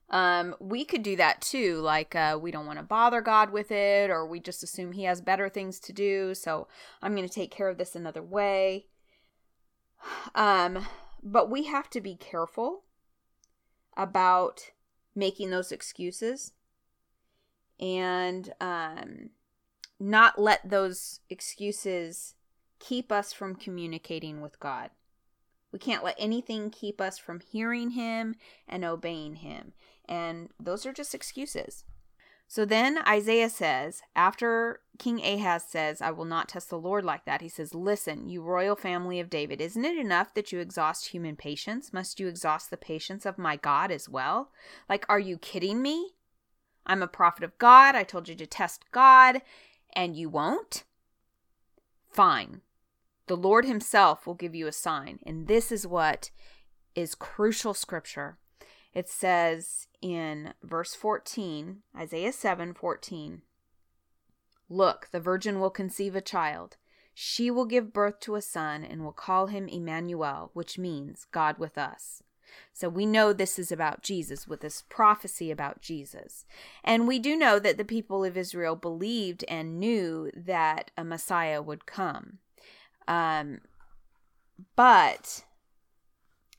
Um, 0.09 0.55
we 0.59 0.85
could 0.85 1.03
do 1.03 1.15
that 1.17 1.41
too. 1.41 1.79
Like, 1.79 2.15
uh, 2.15 2.39
we 2.41 2.51
don't 2.51 2.65
want 2.65 2.79
to 2.79 2.83
bother 2.83 3.21
God 3.21 3.51
with 3.51 3.71
it, 3.71 4.09
or 4.09 4.25
we 4.25 4.39
just 4.39 4.63
assume 4.63 4.93
He 4.93 5.03
has 5.03 5.21
better 5.21 5.49
things 5.49 5.79
to 5.81 5.93
do. 5.93 6.33
So 6.33 6.67
I'm 7.01 7.15
going 7.15 7.27
to 7.27 7.33
take 7.33 7.51
care 7.51 7.69
of 7.69 7.77
this 7.77 7.95
another 7.95 8.23
way. 8.23 8.87
Um, 10.35 10.85
but 11.23 11.49
we 11.49 11.63
have 11.63 11.89
to 11.89 11.99
be 11.99 12.15
careful 12.15 12.83
about 13.97 14.69
making 15.15 15.49
those 15.49 15.71
excuses 15.71 16.53
and 17.79 18.53
um, 18.61 19.31
not 19.99 20.39
let 20.39 20.69
those 20.69 21.19
excuses 21.29 22.35
keep 22.79 23.11
us 23.11 23.33
from 23.33 23.55
communicating 23.55 24.41
with 24.41 24.59
God. 24.59 24.91
We 25.71 25.79
can't 25.79 26.03
let 26.03 26.15
anything 26.17 26.69
keep 26.69 27.01
us 27.01 27.17
from 27.17 27.39
hearing 27.39 27.91
Him 27.91 28.35
and 28.67 28.85
obeying 28.85 29.35
Him. 29.35 29.73
And 30.07 30.49
those 30.59 30.85
are 30.85 30.93
just 30.93 31.13
excuses. 31.13 31.83
So 32.49 32.63
then 32.63 32.99
Isaiah 33.05 33.49
says, 33.49 34.01
after 34.15 34.79
King 34.97 35.19
Ahaz 35.19 35.63
says, 35.63 36.01
I 36.01 36.11
will 36.11 36.25
not 36.25 36.47
test 36.47 36.69
the 36.69 36.79
Lord 36.79 37.03
like 37.03 37.25
that, 37.25 37.41
he 37.41 37.49
says, 37.49 37.75
Listen, 37.75 38.29
you 38.29 38.41
royal 38.41 38.77
family 38.77 39.19
of 39.19 39.29
David, 39.29 39.59
isn't 39.59 39.83
it 39.83 39.97
enough 39.97 40.33
that 40.33 40.53
you 40.53 40.59
exhaust 40.59 41.07
human 41.07 41.35
patience? 41.35 41.91
Must 41.91 42.21
you 42.21 42.27
exhaust 42.27 42.69
the 42.69 42.77
patience 42.77 43.25
of 43.25 43.37
my 43.37 43.57
God 43.57 43.91
as 43.91 44.07
well? 44.07 44.51
Like, 44.87 45.05
are 45.09 45.19
you 45.19 45.37
kidding 45.37 45.81
me? 45.81 46.11
I'm 46.85 47.03
a 47.03 47.07
prophet 47.07 47.43
of 47.43 47.57
God. 47.57 47.95
I 47.95 48.03
told 48.03 48.29
you 48.29 48.35
to 48.35 48.45
test 48.45 48.85
God, 48.93 49.41
and 49.93 50.15
you 50.15 50.29
won't? 50.29 50.85
Fine. 52.09 52.61
The 53.27 53.35
Lord 53.35 53.65
Himself 53.65 54.25
will 54.25 54.35
give 54.35 54.55
you 54.55 54.67
a 54.67 54.71
sign. 54.71 55.19
And 55.25 55.47
this 55.47 55.69
is 55.69 55.85
what 55.85 56.31
is 56.95 57.13
crucial 57.13 57.73
scripture. 57.73 58.37
It 58.93 59.09
says 59.09 59.86
in 60.01 60.53
verse 60.63 60.95
14, 60.95 61.77
Isaiah 61.95 62.31
7 62.31 62.73
14, 62.73 63.41
Look, 64.69 65.09
the 65.11 65.19
virgin 65.19 65.59
will 65.59 65.69
conceive 65.69 66.15
a 66.15 66.21
child. 66.21 66.77
She 67.13 67.49
will 67.49 67.65
give 67.65 67.93
birth 67.93 68.19
to 68.21 68.35
a 68.35 68.41
son 68.41 68.83
and 68.83 69.03
will 69.03 69.11
call 69.11 69.47
him 69.47 69.67
Immanuel, 69.67 70.51
which 70.53 70.77
means 70.77 71.25
God 71.31 71.57
with 71.57 71.77
us. 71.77 72.21
So 72.73 72.89
we 72.89 73.05
know 73.05 73.33
this 73.33 73.57
is 73.57 73.71
about 73.71 74.03
Jesus 74.03 74.47
with 74.47 74.61
this 74.61 74.83
prophecy 74.87 75.49
about 75.49 75.81
Jesus. 75.81 76.45
And 76.83 77.07
we 77.07 77.19
do 77.19 77.35
know 77.35 77.59
that 77.59 77.77
the 77.77 77.85
people 77.85 78.23
of 78.23 78.37
Israel 78.37 78.75
believed 78.75 79.43
and 79.47 79.79
knew 79.79 80.31
that 80.35 80.91
a 80.97 81.03
Messiah 81.03 81.61
would 81.61 81.85
come. 81.85 82.39
Um, 83.07 83.61
but 84.75 85.43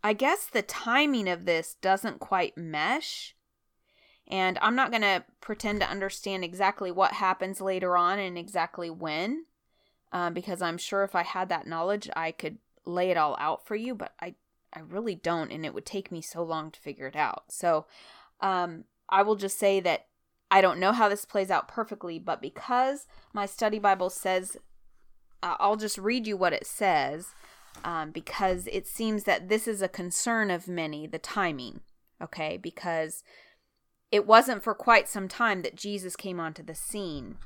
I 0.02 0.12
guess 0.12 0.46
the 0.46 0.62
timing 0.62 1.28
of 1.28 1.44
this 1.44 1.76
doesn't 1.80 2.20
quite 2.20 2.56
mesh. 2.56 3.34
And 4.26 4.58
I'm 4.60 4.74
not 4.74 4.90
going 4.90 5.02
to 5.02 5.24
pretend 5.40 5.80
to 5.80 5.90
understand 5.90 6.44
exactly 6.44 6.90
what 6.90 7.14
happens 7.14 7.60
later 7.60 7.96
on 7.96 8.18
and 8.18 8.36
exactly 8.36 8.90
when, 8.90 9.46
um, 10.12 10.34
because 10.34 10.60
I'm 10.60 10.76
sure 10.76 11.02
if 11.02 11.14
I 11.14 11.22
had 11.22 11.48
that 11.48 11.66
knowledge, 11.66 12.10
I 12.14 12.32
could 12.32 12.58
lay 12.84 13.10
it 13.10 13.16
all 13.16 13.36
out 13.40 13.66
for 13.66 13.74
you, 13.74 13.94
but 13.94 14.12
I, 14.20 14.34
I 14.72 14.80
really 14.80 15.14
don't, 15.14 15.50
and 15.50 15.64
it 15.64 15.72
would 15.72 15.86
take 15.86 16.12
me 16.12 16.20
so 16.20 16.42
long 16.42 16.70
to 16.70 16.80
figure 16.80 17.06
it 17.06 17.16
out. 17.16 17.44
So 17.48 17.86
um, 18.40 18.84
I 19.08 19.22
will 19.22 19.36
just 19.36 19.58
say 19.58 19.80
that 19.80 20.06
I 20.50 20.60
don't 20.60 20.80
know 20.80 20.92
how 20.92 21.08
this 21.08 21.24
plays 21.24 21.50
out 21.50 21.68
perfectly, 21.68 22.18
but 22.18 22.42
because 22.42 23.06
my 23.32 23.46
study 23.46 23.78
Bible 23.78 24.10
says 24.10 24.58
uh, 25.42 25.56
I'll 25.58 25.76
just 25.76 25.98
read 25.98 26.26
you 26.26 26.36
what 26.36 26.52
it 26.52 26.66
says 26.66 27.28
um, 27.84 28.10
because 28.10 28.66
it 28.68 28.87
seems 28.87 29.25
that 29.25 29.48
this 29.48 29.68
is 29.68 29.82
a 29.82 29.88
concern 29.88 30.50
of 30.50 30.68
many 30.68 31.06
the 31.06 31.18
timing, 31.18 31.80
okay? 32.22 32.56
Because 32.56 33.22
it 34.10 34.26
wasn't 34.26 34.62
for 34.62 34.75
quite 34.75 35.08
some 35.08 35.28
time 35.28 35.62
that 35.62 35.76
Jesus 35.76 36.16
came 36.16 36.40
onto 36.40 36.62
the 36.62 36.75
scene. 36.75 37.37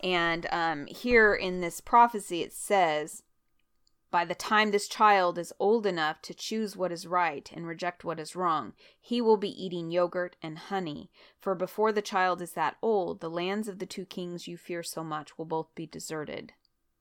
And 0.00 0.46
um, 0.50 0.86
here 0.86 1.34
in 1.34 1.60
this 1.60 1.80
prophecy, 1.80 2.42
it 2.42 2.52
says, 2.52 3.22
by 4.10 4.24
the 4.24 4.34
time 4.34 4.70
this 4.70 4.88
child 4.88 5.36
is 5.36 5.52
old 5.58 5.84
enough 5.84 6.22
to 6.22 6.32
choose 6.32 6.76
what 6.76 6.92
is 6.92 7.06
right 7.06 7.50
and 7.54 7.66
reject 7.66 8.04
what 8.04 8.20
is 8.20 8.36
wrong, 8.36 8.72
he 8.98 9.20
will 9.20 9.36
be 9.36 9.62
eating 9.62 9.90
yogurt 9.90 10.36
and 10.42 10.56
honey. 10.56 11.10
For 11.38 11.54
before 11.54 11.92
the 11.92 12.02
child 12.02 12.40
is 12.40 12.52
that 12.52 12.76
old, 12.80 13.20
the 13.20 13.28
lands 13.28 13.68
of 13.68 13.78
the 13.78 13.86
two 13.86 14.06
kings 14.06 14.48
you 14.48 14.56
fear 14.56 14.82
so 14.82 15.04
much 15.04 15.36
will 15.36 15.44
both 15.44 15.74
be 15.74 15.86
deserted 15.86 16.54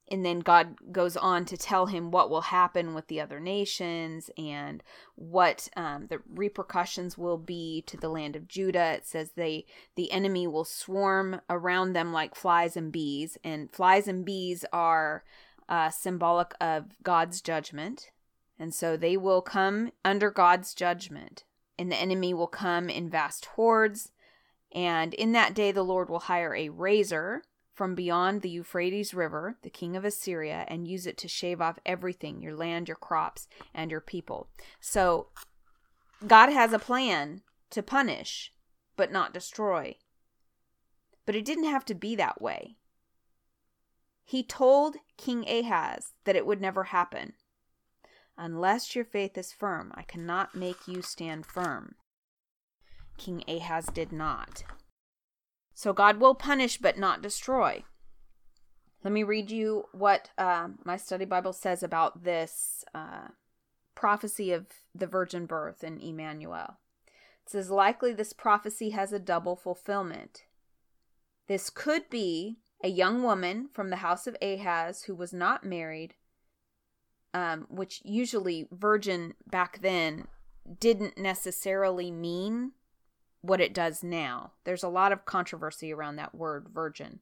and 0.10 0.24
then 0.24 0.40
God 0.40 0.76
goes 0.92 1.18
on 1.18 1.46
to 1.46 1.58
tell 1.58 1.88
him 1.88 2.12
what 2.12 2.30
will 2.30 2.42
happen 2.42 2.94
with 2.94 3.08
the 3.08 3.20
other 3.20 3.40
nations 3.40 4.30
and 4.38 4.84
what 5.16 5.68
um, 5.76 6.08
the 6.08 6.20
repercussions 6.32 7.18
will 7.18 7.38
be 7.38 7.84
to 7.88 7.98
the 7.98 8.10
land 8.10 8.36
of 8.36 8.48
Judah. 8.48 8.94
It 8.94 9.08
says 9.08 9.32
they 9.32 9.66
the 9.96 10.12
enemy 10.12 10.46
will 10.46 10.66
swarm 10.66 11.42
around 11.50 11.94
them 11.94 12.14
like 12.14 12.36
flies 12.36 12.78
and 12.78 12.92
bees, 12.92 13.38
and 13.44 13.72
flies 13.72 14.08
and 14.08 14.24
bees 14.24 14.64
are 14.72 15.24
uh, 15.68 15.90
symbolic 15.90 16.54
of 16.62 17.02
God's 17.02 17.42
judgment, 17.42 18.12
and 18.60 18.74
so 18.74 18.96
they 18.96 19.18
will 19.18 19.42
come 19.42 19.92
under 20.04 20.30
God's 20.30 20.76
judgment, 20.76 21.44
and 21.80 21.92
the 21.92 22.00
enemy 22.00 22.34
will 22.34 22.48
come 22.48 22.90
in 22.90 23.10
vast 23.10 23.46
hordes. 23.56 24.12
And 24.72 25.14
in 25.14 25.32
that 25.32 25.56
day, 25.56 25.72
the 25.72 25.84
Lord 25.84 26.10
will 26.10 26.20
hire 26.20 26.54
a 26.54 26.70
razor 26.70 27.44
from 27.76 27.94
beyond 27.94 28.42
the 28.42 28.50
Euphrates 28.50 29.14
River, 29.14 29.58
the 29.62 29.70
king 29.70 29.98
of 29.98 30.06
Assyria, 30.06 30.66
and 30.70 30.88
use 30.88 31.06
it 31.06 31.18
to 31.20 31.28
shave 31.28 31.62
off 31.62 31.78
everything 31.86 32.42
your 32.42 32.56
land, 32.56 32.88
your 32.88 32.96
crops, 32.96 33.48
and 33.74 33.92
your 33.92 34.02
people. 34.02 34.48
So, 34.80 35.28
God 36.26 36.50
has 36.50 36.72
a 36.72 36.80
plan 36.80 37.42
to 37.72 37.84
punish, 37.84 38.54
but 38.96 39.12
not 39.12 39.34
destroy. 39.34 39.98
But 41.26 41.36
it 41.36 41.44
didn't 41.44 41.66
have 41.66 41.84
to 41.86 41.94
be 41.94 42.16
that 42.16 42.42
way. 42.42 42.78
He 44.24 44.42
told 44.42 44.96
King 45.18 45.48
Ahaz 45.48 46.14
that 46.24 46.38
it 46.38 46.46
would 46.46 46.62
never 46.62 46.86
happen. 46.86 47.34
Unless 48.38 48.96
your 48.96 49.06
faith 49.06 49.38
is 49.38 49.52
firm, 49.52 49.92
I 49.96 50.04
cannot 50.04 50.56
make 50.56 50.88
you 50.88 51.02
stand 51.02 51.46
firm. 51.46 51.96
King 53.18 53.44
Ahaz 53.48 53.88
did 53.88 54.12
not. 54.12 54.64
So 55.76 55.92
God 55.92 56.20
will 56.20 56.34
punish 56.34 56.78
but 56.78 56.98
not 56.98 57.22
destroy. 57.22 57.84
Let 59.04 59.14
me 59.14 59.24
read 59.24 59.52
you 59.52 59.84
what 59.92 60.32
uh, 60.38 60.70
my 60.84 60.98
study 60.98 61.26
Bible 61.26 61.54
says 61.54 61.84
about 61.84 62.24
this 62.24 62.84
uh, 62.96 63.28
prophecy 63.94 64.52
of 64.52 64.68
the 64.96 65.06
virgin 65.06 65.46
birth 65.46 65.84
in 65.84 66.00
Immanuel. 66.00 66.78
It 67.46 67.52
says, 67.52 67.70
likely 67.70 68.14
this 68.14 68.34
prophecy 68.34 68.92
has 68.92 69.14
a 69.14 69.20
double 69.20 69.56
fulfillment. 69.56 70.46
This 71.48 71.70
could 71.70 72.10
be 72.10 72.58
a 72.84 72.88
young 72.88 73.22
woman 73.22 73.70
from 73.72 73.90
the 73.90 73.98
house 73.98 74.26
of 74.26 74.38
Ahaz 74.42 75.04
who 75.04 75.14
was 75.14 75.34
not 75.34 75.64
married, 75.64 76.16
um, 77.34 77.68
which 77.70 78.02
usually 78.04 78.68
virgin 78.72 79.34
back 79.46 79.82
then 79.82 80.28
didn't 80.80 81.18
necessarily 81.18 82.10
mean 82.10 82.72
what 83.46 83.62
it 83.62 83.74
does 83.74 84.04
now. 84.04 84.52
There's 84.64 84.84
a 84.84 84.90
lot 84.90 85.12
of 85.12 85.26
controversy 85.26 85.94
around 85.94 86.16
that 86.16 86.36
word 86.36 86.68
virgin. 86.74 87.20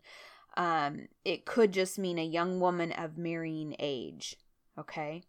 Um, 0.55 1.07
it 1.25 1.45
could 1.45 1.71
just 1.71 1.97
mean 1.97 2.19
a 2.19 2.25
young 2.25 2.59
woman 2.59 2.91
of 2.91 3.17
marrying 3.17 3.75
age. 3.79 4.35
Okay. 4.77 5.23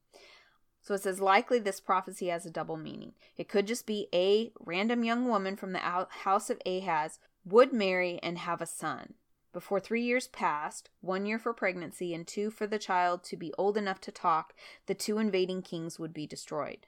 So 0.83 0.95
it 0.95 1.03
says 1.03 1.21
likely 1.21 1.59
this 1.59 1.81
prophecy 1.81 2.27
has 2.29 2.45
a 2.45 2.51
double 2.51 2.77
meaning. 2.77 3.13
It 3.37 3.49
could 3.49 3.67
just 3.67 3.87
be 3.87 4.09
a 4.13 4.53
random 4.61 5.03
young 5.03 5.27
woman 5.27 5.57
from 5.57 5.73
the 5.73 5.79
house 5.79 6.51
of 6.51 6.61
Ahaz 6.67 7.19
would 7.45 7.73
marry 7.73 8.21
and 8.23 8.39
have 8.39 8.61
a 8.61 8.67
son. 8.67 9.15
Before 9.55 9.81
three 9.81 10.03
years 10.03 10.27
passed, 10.27 10.91
one 11.01 11.27
year 11.27 11.39
for 11.39 11.55
pregnancy 11.55 12.13
and 12.13 12.27
two 12.27 12.51
for 12.51 12.67
the 12.67 12.79
child 12.79 13.23
to 13.25 13.37
be 13.37 13.55
old 13.57 13.77
enough 13.77 14.01
to 14.03 14.13
talk, 14.13 14.53
the 14.87 14.95
two 14.95 15.19
invading 15.19 15.63
kings 15.63 15.99
would 15.99 16.13
be 16.13 16.27
destroyed. 16.27 16.87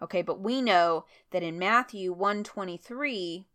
Okay, 0.00 0.22
but 0.22 0.40
we 0.40 0.62
know 0.62 1.04
that 1.30 1.42
in 1.42 1.58
Matthew 1.58 2.12
123, 2.12 3.46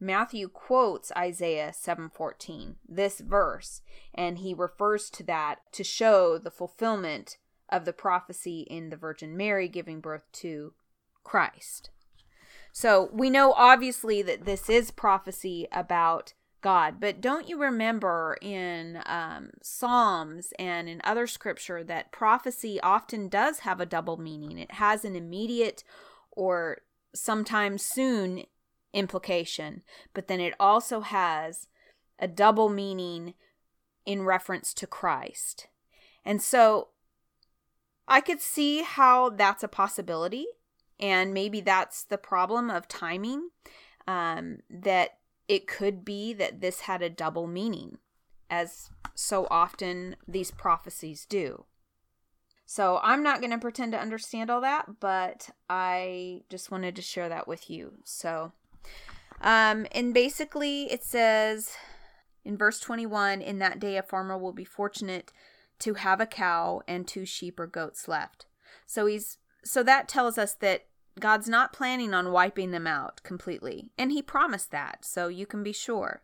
Matthew 0.00 0.48
quotes 0.48 1.12
Isaiah 1.16 1.72
7:14, 1.72 2.76
this 2.86 3.20
verse, 3.20 3.80
and 4.12 4.38
he 4.38 4.52
refers 4.52 5.08
to 5.10 5.22
that 5.24 5.60
to 5.72 5.84
show 5.84 6.38
the 6.38 6.50
fulfillment 6.50 7.38
of 7.68 7.84
the 7.84 7.92
prophecy 7.92 8.62
in 8.62 8.90
the 8.90 8.96
Virgin 8.96 9.36
Mary 9.36 9.68
giving 9.68 10.00
birth 10.00 10.30
to 10.32 10.74
Christ. 11.22 11.90
So 12.72 13.08
we 13.12 13.30
know 13.30 13.52
obviously 13.52 14.20
that 14.22 14.44
this 14.44 14.68
is 14.68 14.90
prophecy 14.90 15.68
about 15.70 16.34
God. 16.64 16.94
But 16.98 17.20
don't 17.20 17.46
you 17.46 17.60
remember 17.60 18.38
in 18.40 19.02
um, 19.04 19.50
Psalms 19.62 20.54
and 20.58 20.88
in 20.88 21.02
other 21.04 21.26
scripture 21.26 21.84
that 21.84 22.10
prophecy 22.10 22.80
often 22.80 23.28
does 23.28 23.60
have 23.60 23.80
a 23.80 23.86
double 23.86 24.16
meaning? 24.16 24.58
It 24.58 24.72
has 24.72 25.04
an 25.04 25.14
immediate 25.14 25.84
or 26.32 26.78
sometime 27.14 27.76
soon 27.76 28.44
implication, 28.94 29.82
but 30.14 30.26
then 30.26 30.40
it 30.40 30.54
also 30.58 31.02
has 31.02 31.68
a 32.18 32.26
double 32.26 32.70
meaning 32.70 33.34
in 34.06 34.22
reference 34.22 34.72
to 34.72 34.86
Christ. 34.86 35.66
And 36.24 36.40
so 36.40 36.88
I 38.08 38.22
could 38.22 38.40
see 38.40 38.82
how 38.82 39.28
that's 39.28 39.62
a 39.62 39.68
possibility. 39.68 40.46
And 40.98 41.34
maybe 41.34 41.60
that's 41.60 42.04
the 42.04 42.16
problem 42.16 42.70
of 42.70 42.88
timing. 42.88 43.50
Um, 44.06 44.60
that 44.70 45.18
it 45.48 45.66
could 45.66 46.04
be 46.04 46.32
that 46.34 46.60
this 46.60 46.80
had 46.80 47.02
a 47.02 47.10
double 47.10 47.46
meaning, 47.46 47.98
as 48.50 48.90
so 49.14 49.46
often 49.50 50.16
these 50.26 50.50
prophecies 50.50 51.26
do. 51.26 51.64
So 52.66 52.98
I'm 53.02 53.22
not 53.22 53.40
going 53.40 53.50
to 53.50 53.58
pretend 53.58 53.92
to 53.92 54.00
understand 54.00 54.50
all 54.50 54.62
that, 54.62 55.00
but 55.00 55.50
I 55.68 56.42
just 56.48 56.70
wanted 56.70 56.96
to 56.96 57.02
share 57.02 57.28
that 57.28 57.46
with 57.46 57.68
you. 57.68 57.94
So, 58.04 58.52
um, 59.42 59.86
and 59.92 60.14
basically 60.14 60.84
it 60.90 61.04
says 61.04 61.76
in 62.44 62.56
verse 62.56 62.80
21 62.80 63.42
in 63.42 63.58
that 63.58 63.80
day 63.80 63.96
a 63.96 64.02
farmer 64.02 64.38
will 64.38 64.52
be 64.52 64.64
fortunate 64.64 65.30
to 65.80 65.94
have 65.94 66.20
a 66.20 66.26
cow 66.26 66.80
and 66.88 67.06
two 67.06 67.26
sheep 67.26 67.60
or 67.60 67.66
goats 67.66 68.08
left. 68.08 68.46
So 68.86 69.06
he's 69.06 69.38
so 69.64 69.82
that 69.82 70.08
tells 70.08 70.36
us 70.38 70.54
that 70.54 70.86
God's 71.18 71.48
not 71.48 71.72
planning 71.72 72.12
on 72.12 72.32
wiping 72.32 72.70
them 72.70 72.86
out 72.86 73.22
completely, 73.22 73.90
and 73.96 74.10
he 74.10 74.22
promised 74.22 74.70
that, 74.72 75.04
so 75.04 75.28
you 75.28 75.46
can 75.46 75.62
be 75.62 75.72
sure. 75.72 76.22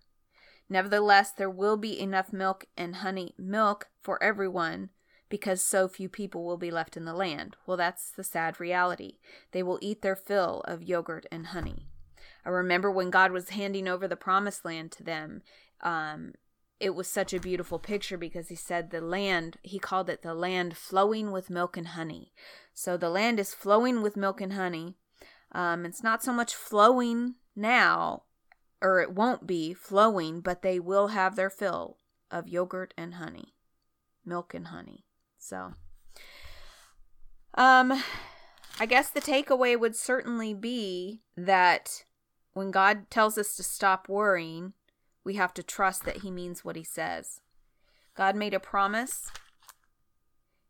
Nevertheless, 0.68 1.32
there 1.32 1.50
will 1.50 1.76
be 1.76 1.98
enough 1.98 2.32
milk 2.32 2.64
and 2.76 2.96
honey 2.96 3.34
milk 3.38 3.88
for 4.02 4.22
everyone 4.22 4.90
because 5.28 5.62
so 5.62 5.88
few 5.88 6.08
people 6.08 6.44
will 6.44 6.56
be 6.56 6.70
left 6.70 6.96
in 6.96 7.04
the 7.04 7.14
land. 7.14 7.56
Well, 7.66 7.76
that's 7.76 8.10
the 8.10 8.24
sad 8.24 8.60
reality. 8.60 9.18
They 9.52 9.62
will 9.62 9.78
eat 9.80 10.02
their 10.02 10.16
fill 10.16 10.62
of 10.66 10.82
yogurt 10.82 11.26
and 11.30 11.48
honey. 11.48 11.86
I 12.44 12.50
remember 12.50 12.90
when 12.90 13.10
God 13.10 13.32
was 13.32 13.50
handing 13.50 13.88
over 13.88 14.08
the 14.08 14.16
promised 14.16 14.64
land 14.64 14.92
to 14.92 15.04
them, 15.04 15.42
um, 15.82 16.34
it 16.80 16.94
was 16.94 17.06
such 17.06 17.34
a 17.34 17.40
beautiful 17.40 17.78
picture 17.78 18.16
because 18.16 18.48
he 18.48 18.54
said 18.56 18.90
the 18.90 19.02
land, 19.02 19.58
he 19.62 19.78
called 19.78 20.08
it 20.08 20.22
the 20.22 20.34
land 20.34 20.76
flowing 20.76 21.30
with 21.30 21.50
milk 21.50 21.76
and 21.76 21.88
honey. 21.88 22.32
So 22.72 22.96
the 22.96 23.10
land 23.10 23.38
is 23.38 23.52
flowing 23.52 24.00
with 24.00 24.16
milk 24.16 24.40
and 24.40 24.54
honey. 24.54 24.96
Um, 25.52 25.84
it's 25.84 26.02
not 26.02 26.24
so 26.24 26.32
much 26.32 26.54
flowing 26.54 27.34
now, 27.54 28.22
or 28.80 29.00
it 29.00 29.12
won't 29.12 29.46
be 29.46 29.74
flowing, 29.74 30.40
but 30.40 30.62
they 30.62 30.80
will 30.80 31.08
have 31.08 31.36
their 31.36 31.50
fill 31.50 31.98
of 32.30 32.48
yogurt 32.48 32.94
and 32.96 33.14
honey, 33.14 33.54
milk 34.24 34.54
and 34.54 34.68
honey. 34.68 35.04
So, 35.38 35.74
um, 37.54 38.02
I 38.78 38.86
guess 38.86 39.10
the 39.10 39.20
takeaway 39.20 39.78
would 39.78 39.96
certainly 39.96 40.54
be 40.54 41.20
that 41.36 42.04
when 42.54 42.70
God 42.70 43.10
tells 43.10 43.36
us 43.36 43.54
to 43.56 43.62
stop 43.62 44.08
worrying, 44.08 44.72
we 45.24 45.34
have 45.34 45.54
to 45.54 45.62
trust 45.62 46.04
that 46.04 46.18
He 46.18 46.30
means 46.30 46.64
what 46.64 46.76
He 46.76 46.84
says. 46.84 47.40
God 48.16 48.36
made 48.36 48.54
a 48.54 48.60
promise, 48.60 49.30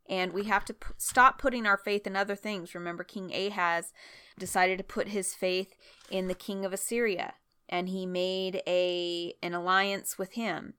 and 0.07 0.33
we 0.33 0.43
have 0.43 0.65
to 0.65 0.73
p- 0.73 0.93
stop 0.97 1.39
putting 1.39 1.65
our 1.65 1.77
faith 1.77 2.05
in 2.05 2.15
other 2.15 2.35
things. 2.35 2.75
Remember, 2.75 3.03
King 3.03 3.33
Ahaz 3.33 3.93
decided 4.37 4.77
to 4.77 4.83
put 4.83 5.09
his 5.09 5.33
faith 5.33 5.75
in 6.09 6.27
the 6.27 6.33
king 6.33 6.65
of 6.65 6.73
Assyria, 6.73 7.33
and 7.69 7.89
he 7.89 8.05
made 8.05 8.61
a 8.67 9.33
an 9.41 9.53
alliance 9.53 10.17
with 10.17 10.33
him, 10.33 10.73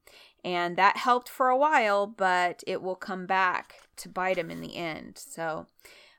and 0.45 0.77
that 0.77 0.99
helped 0.99 1.29
for 1.29 1.49
a 1.49 1.57
while, 1.57 2.07
but 2.07 2.63
it 2.67 2.83
will 2.83 2.97
come 2.97 3.27
back 3.27 3.75
to 3.97 4.09
bite 4.09 4.39
him 4.39 4.51
in 4.51 4.61
the 4.61 4.77
end. 4.77 5.17
So, 5.17 5.67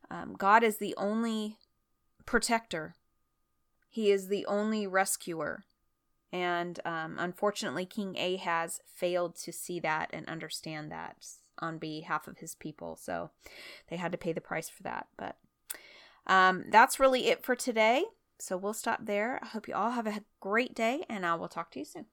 um, 0.10 0.34
God 0.38 0.64
is 0.64 0.78
the 0.78 0.96
only 0.98 1.58
protector. 2.26 2.96
He 3.90 4.12
is 4.12 4.28
the 4.28 4.46
only 4.46 4.88
rescuer. 4.88 5.64
And 6.34 6.80
um, 6.84 7.18
unfortunately, 7.20 7.86
King 7.86 8.18
Ahaz 8.18 8.82
failed 8.96 9.36
to 9.36 9.54
see 9.54 9.80
that 9.82 10.10
and 10.12 10.28
understand 10.28 10.92
that 10.92 11.16
on 11.60 11.78
behalf 11.78 12.28
of 12.28 12.40
his 12.40 12.56
people. 12.56 12.96
So 12.96 13.30
they 13.90 13.98
had 13.98 14.12
to 14.12 14.18
pay 14.18 14.34
the 14.34 14.42
price 14.42 14.68
for 14.68 14.82
that. 14.82 15.06
But 15.16 15.38
um, 16.26 16.66
that's 16.70 17.00
really 17.00 17.28
it 17.28 17.46
for 17.46 17.56
today. 17.56 18.06
So 18.40 18.58
we'll 18.58 18.74
stop 18.74 19.06
there. 19.06 19.40
I 19.44 19.48
hope 19.48 19.68
you 19.68 19.76
all 19.76 19.92
have 19.92 20.08
a 20.08 20.24
great 20.40 20.74
day, 20.74 21.06
and 21.08 21.24
I 21.24 21.36
will 21.36 21.48
talk 21.48 21.70
to 21.72 21.80
you 21.80 21.86
soon. 21.86 22.08